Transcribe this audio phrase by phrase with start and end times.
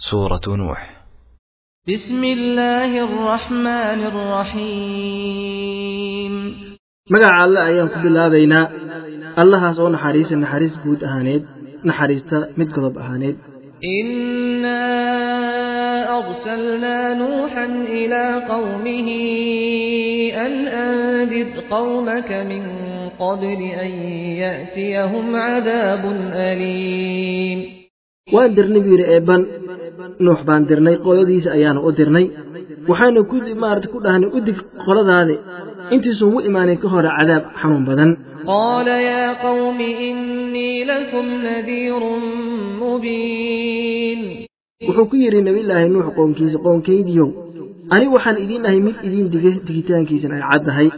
[0.00, 1.04] سورة نوح.
[1.88, 5.54] بسم الله الرحمن الرحيم.
[7.10, 8.70] مقع الله أيام كل الله بينا.
[9.38, 11.46] الله سوى نحريس نحريس بود أهانيد
[11.84, 12.48] نحريس تا
[12.96, 13.36] أهانيد
[13.84, 14.82] إنا
[16.18, 19.08] أرسلنا نوحا إلى قومه
[20.46, 22.62] أن أنذر قومك من
[23.18, 23.90] قبل أن
[24.44, 27.80] يأتيهم عذاب أليم.
[28.32, 29.46] وأدر نبي رئيبا
[30.24, 32.26] nuux baan dirnay qoladiisa ayaanu u dirnay
[32.90, 35.34] waxaanu ku maarata ku dhahnay u dig qoladaade
[35.94, 38.12] intiisun u imaanin ka hore cadaab xanuun badan
[38.46, 39.78] قال يا قوم
[40.08, 42.02] إني لكم نذير
[42.82, 44.20] مبين
[44.88, 47.28] wuxuu ku yidhi nebillaahi nuux qoonkiisa qoonkaydiyow
[47.94, 50.88] anigu waxaan idiin ahay mid idiin diga digitaankiisan ay caddahay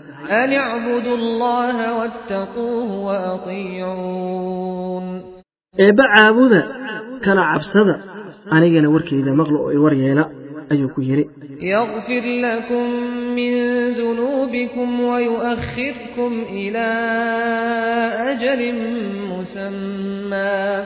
[0.41, 5.07] أن اعبدوا الله واتقوه وأطيعون
[5.85, 6.61] eebba caabuda
[7.25, 7.95] kana cabsada
[8.51, 10.25] anigana warkayda maqlo oo i war yeela
[10.73, 11.27] ayuu ku yidhi
[11.63, 12.87] يغفر لكم
[13.39, 13.53] من
[13.95, 16.89] ذنوبكم ويؤخركم إلى
[18.33, 18.61] أجل
[19.31, 20.85] مسمى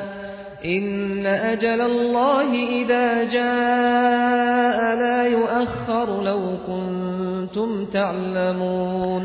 [0.64, 2.50] إن أجل الله
[2.82, 9.22] إذا جاء لا يؤخر لو كنتم تعلمون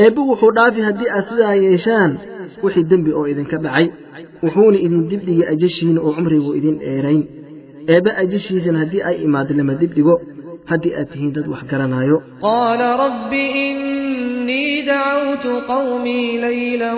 [0.00, 2.12] eebba wuxuu dhaafi haddii aad sidaa yeeshaan
[2.64, 3.86] wixii dembi oo idinka dhacay
[4.44, 6.50] wuxuuna idin dibdhigi ajashiina oo cumrigu
[7.94, 10.14] eebba ajashiisana haddii ay imaado lama dibdhigo
[10.70, 13.32] haddii aad tihiin dad wax garanaayo قال رب
[13.66, 16.92] إني دعوت قومي ليلا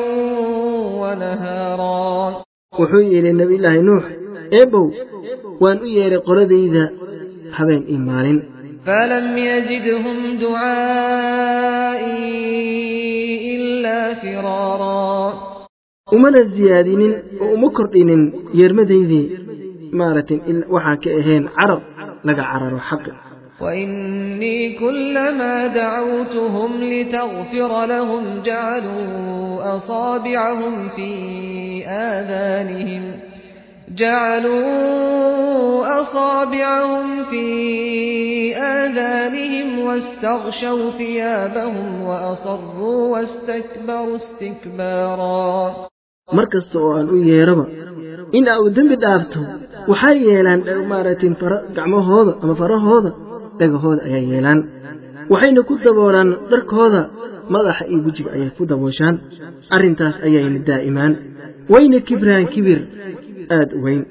[1.03, 2.43] ونهارا
[2.79, 4.05] wuxuu yidhi nebillaahi nuux
[4.59, 4.87] eebbow
[5.63, 6.83] waan u yeedhay qoladayda
[7.57, 8.39] habeen ii maalin
[8.87, 10.19] فلم يزدهم
[12.19, 15.09] دعائي إلا فرارا
[16.17, 18.23] umana siyaadinin oo uma kordhinin
[19.93, 21.81] il- waxaan ka ahayn carab
[22.25, 23.13] laga cararo xaqa
[23.61, 31.13] وإني كلما دعوتهم لتغفر لهم جعلوا أصابعهم في
[31.87, 33.13] آذانهم.
[34.69, 37.47] جعلوا أصابعهم في
[38.57, 45.75] آذانهم واستغشوا ثيابهم وأصروا واستكبروا استكبارا.
[46.33, 47.65] mar kasta oo aan u yeeraba
[48.33, 48.45] in
[49.91, 50.61] waxay yeelaan
[50.91, 51.31] maaragtay
[51.77, 53.11] gacmahooda ama farahooda
[53.59, 54.61] dhagahooda ayaa yeelaan.
[55.33, 57.01] Waxayna ku daboolaan dharkooda
[57.55, 59.15] madaxa iyo wejiga ayay ku dabooshaan.
[59.75, 61.13] Arrintaas ayayna daa'imaan.
[61.73, 62.79] Wayna kibraan kibir
[63.57, 64.03] aad u weyn.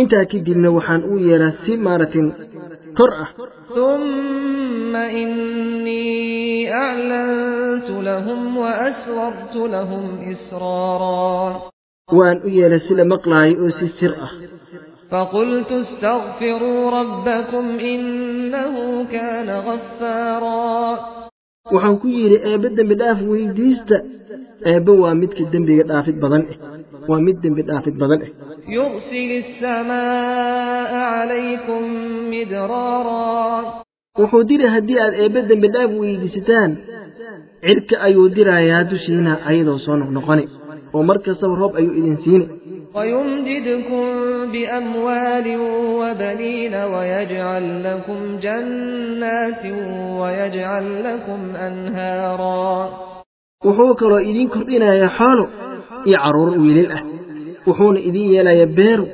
[0.00, 2.22] Intaa kadibna waxaan uu yeelaa si maaragtay
[2.98, 3.28] كرة
[3.74, 11.62] ثم إني أعلنت لهم وأسررت لهم إسرارا.
[12.12, 14.28] وأن أيال سلم أقلعي أوسي سرعة
[15.10, 20.98] فقلت استغفروا ربكم إنه كان غفارا.
[21.72, 24.04] وحن كي يري أبدا بالآف ويديست.
[24.66, 26.46] أبا وامد كدن بيقات آفت بضنئ
[27.08, 28.28] وامد بيقات آفت بضنئ
[28.68, 30.92] يرسل السماء
[32.44, 33.62] إدرارا.
[34.18, 36.76] وحدير هدي أد أبدا بالله ويدستان.
[37.64, 40.48] عرك أيو درا يا دشينا أيضا صون نقني
[40.94, 42.48] ومرك صبرهب أيو إذن سيني
[42.94, 44.04] ويمددكم
[44.52, 45.46] بأموال
[46.00, 49.64] وبنين ويجعل لكم جنات
[50.20, 52.90] ويجعل لكم أنهارا.
[53.64, 55.46] وحوك رأيدين كردين يا حالو.
[56.06, 57.04] يعرور ويلله أه.
[57.68, 59.06] وحون إذن يلا يبير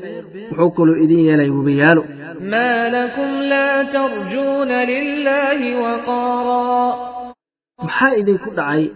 [0.53, 2.05] وحوك رأيدين يلا يبيالو.
[2.41, 6.97] ما لكم لا ترجون لله وقارا.
[7.83, 8.91] محايد كدعي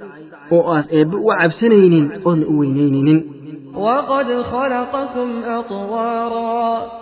[0.51, 3.33] وقاس إيب وعبسنينين ونوينينين
[3.75, 6.93] وقد خلقكم أطوارا.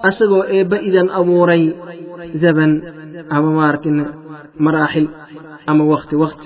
[0.00, 1.74] أسقو إيب إذن أبوري
[2.34, 2.82] زبن
[3.32, 4.06] أما ماركن
[4.60, 5.08] مراحل
[5.68, 6.44] أما وقت وقت.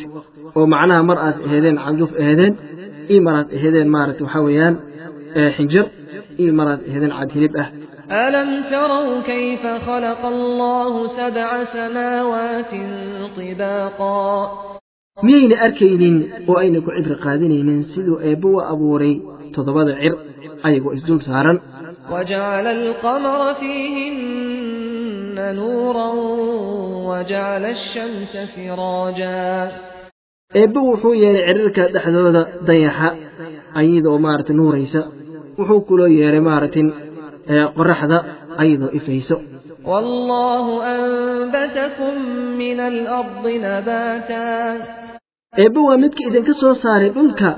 [0.55, 2.57] ومعنى مرأة هذين عجوف هذين
[3.11, 4.79] إي مرأة هذين مارت وحويان
[5.37, 5.87] إيه حجر
[6.41, 7.94] إي مرأة هذين عاد هلبة إيه.
[8.11, 12.71] ألم تروا كيف خلق الله سبع سماوات
[13.37, 14.51] طباقا؟
[15.23, 18.99] مين أركين ر عبر قادني من سلو أبو ب و
[19.55, 20.15] تضبط عر
[20.67, 21.59] أ ي ب و سارا
[22.13, 26.11] وجعل القمر فيهن نورا
[27.09, 29.73] وجعل الشمس سراجا.
[30.57, 33.11] أبو ب عرك دحدود ضيحا
[33.81, 35.03] أ ي د و مارت نوريسا.
[35.59, 36.41] وحوكلو يا ر
[37.49, 38.25] قرحضة
[38.61, 39.35] أيضا إفيس
[39.85, 42.15] والله أنبتكم
[42.59, 44.79] من الأرض نباتا.
[45.59, 47.57] إبوا متك إذن كسو ساري بلك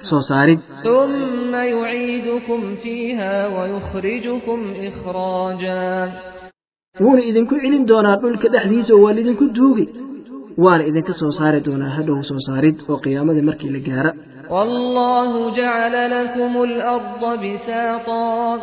[0.00, 0.58] سو ساري.
[0.84, 6.12] ثم يعيدكم فيها ويخرجكم إخراجا.
[7.00, 9.88] وون إذن كو علين دونا بلك دحديس ووالدن كو دوغي.
[10.58, 14.14] وان إذن كسو ساري دونا هدو سو ساري وقيامة مركي لقارة.
[14.50, 18.60] والله جعل لكم الأرض بساطا.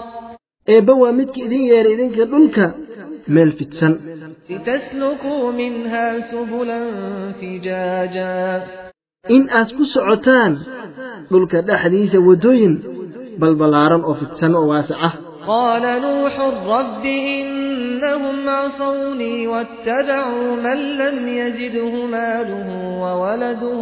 [0.73, 2.65] Eebba waa midka idin yeeray idinka dhulka
[3.33, 3.93] meel fidsan
[4.49, 6.79] لتسلكوا منها سبلا
[7.41, 8.63] فجاجا
[9.35, 10.53] in aad ku socotaan
[11.31, 12.73] dhulka dhexdiisa waddooyin
[13.41, 15.13] balballaaran oo fidsan oo waasic ah
[15.47, 16.35] قال نوح
[16.75, 22.67] رب إنهم عصوني واتبعوا من لم يزده ماله
[23.03, 23.81] وولده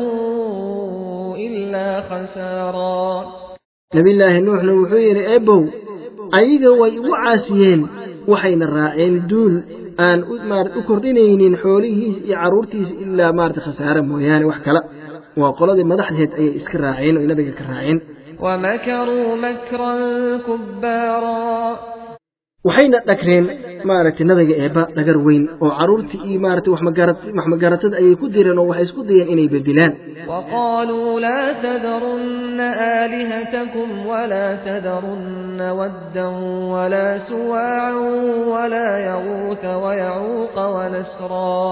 [1.47, 3.25] إلا خسارا
[3.95, 5.61] nebillaahi nuuxna wuxuu yidhi eebbow
[6.39, 7.81] ayaga way igu caasiyeen
[8.31, 9.55] waxayna raaceen duul
[10.07, 14.81] aan u maarata u kordhinaynin xoolihiisa iyo carruurtiisa ilaa maarata khasaare mooyaane wax kale
[15.41, 17.99] waa qoladii madaxdeed ayay iska raaceen oo nabiga ka raaceen
[22.68, 23.44] waxayna dhagreen
[23.88, 26.72] maaragtay nabiga eebba dhagar weyn oo carruurtii iyo maaragtay
[27.38, 29.92] waxmagaratada ayay ku direen oo waxay isku dayeen inay bedilaan
[30.30, 32.60] وقالوا لا تذرن
[33.02, 36.26] آلهتكم ولا تذرن ودا
[36.74, 37.94] ولا سواعا
[38.52, 41.66] ولا يغوث ويعوق ونسرا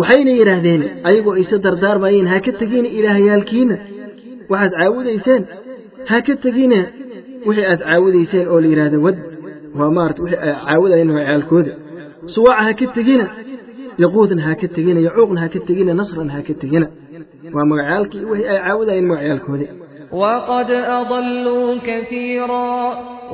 [0.00, 3.76] waxayna yidhaahdeen ayagoo ayse dardaarmayeen ha ka tegina ilaahayaalkiina
[4.52, 5.42] waxaad caabudayseen
[6.10, 6.80] ha ka tegina
[7.48, 9.16] wixii aad caabudayseen oo la yidhahda wad
[9.78, 11.72] waa maarata wixii ay caawudayeen magacaalkooda
[12.34, 13.26] suwaaca ha ka tegina
[14.04, 16.86] yaquudna ha ka tegina yacuuqna ha ka tegina nasran ha ka tegina
[17.54, 19.70] waa magacaalkii wixii ay caawudayeen magacaalkoodii
[20.22, 20.70] وقد
[21.00, 22.72] أضلوا كثيرا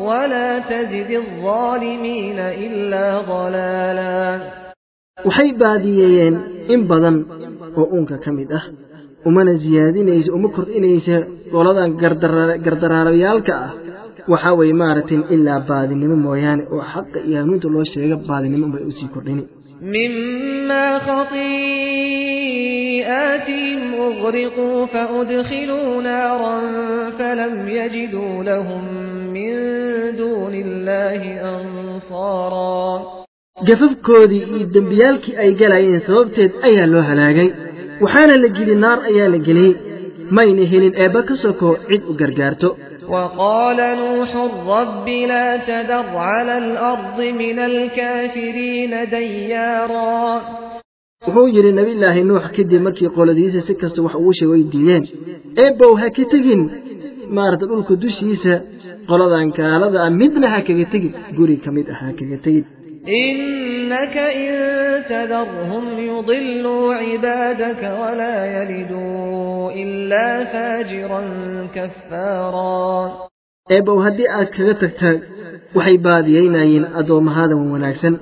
[0.09, 4.41] ولا تزد الظالمين إلا ضلالا
[5.29, 6.35] waxay baadiyeeyeen
[6.75, 7.17] in badan
[7.81, 8.65] oo uunka ka mid ah
[9.29, 11.17] umana siyaadinaysa uma kordhinaysa
[11.55, 11.91] goladan
[12.67, 13.71] gardaraalayaalka ah
[14.32, 19.10] Waxaa weeye maaragtay ilaa baadinimo mooyaane oo xaqa iyo hanuunta loo sheega baadinimo unbay usii
[19.16, 19.44] kordhini
[19.96, 21.00] مما
[22.62, 26.60] خطيئاتهم أغرقوا فأدخلوا نارا
[27.20, 28.84] فلم يجدوا لهم
[29.34, 29.54] من
[30.18, 31.22] دون الله
[31.56, 33.02] أنصارا
[34.76, 37.50] dembiyaalkii ay galayeen sababteed ayaa loo halaagay
[38.04, 39.74] waxaana la geli naar ayaa la geliyey
[40.37, 42.71] mayna helin eebba ka soko cid u gargaarto
[43.15, 44.31] وقال نوح
[44.77, 50.41] رب لا تذر على الأرض من الكافرين ديارا
[51.27, 55.05] wuxuu yidhi nebillaahi nuux kadib markii qoladiisa si kasta wax ugu sheeg way diideen
[55.65, 56.63] eebbow ha ka tegin
[57.37, 58.55] maarata dhulka dushiisa
[59.11, 62.65] qoladan kaalada ah midna ha kaga tegin guri ka mid ah ha kaga tegin
[63.08, 64.54] إنك إن
[65.10, 71.22] تذرهم يضلوا عبادك ولا يلدوا إلا فاجرا
[71.76, 73.12] كفارا.
[73.72, 75.20] أي بو هدي أكثر
[75.76, 78.18] وحي باديين أين أدوم هذا ومناكسا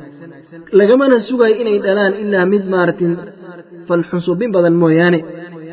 [0.73, 3.17] لقما نسوغا إني دلان إلا مدمارة
[3.87, 5.25] فالحصوب بضا الموياني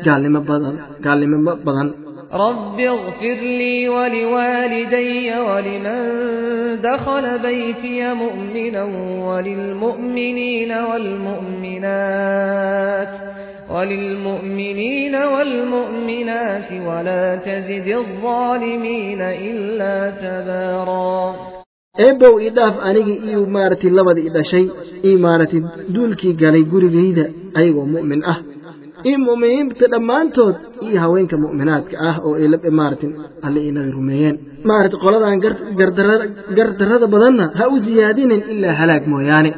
[0.05, 0.75] قال لما بضا
[1.05, 6.01] قال لما بضل رب اغفر لي ولوالدي ولمن
[6.81, 8.83] دخل بيتي مؤمنا
[9.27, 10.71] وللمؤمنين
[11.91, 12.27] والمؤمنات
[13.71, 21.35] وللمؤمنين والمؤمنات ولا تزد الظالمين إلا تبارا
[22.05, 24.65] eebbow ii dhaaf anigii iyo maaragtay labada i dhashay
[25.09, 25.61] io maaragtay
[25.95, 27.25] duulkii galay gurigayda
[27.59, 28.37] ayagoo mu'min ah
[29.07, 30.55] iyo mu'miniinta dhammaantood
[30.87, 32.47] iyo haweenka mu'minaadka ah oo ay
[32.79, 33.11] maaragtay
[33.45, 34.35] alle inaga rumeeyeen.
[34.69, 35.39] Maaragtay qoladan
[36.57, 39.51] gardarrada badanna ha u siyaadinin ilaa halaag mooyaane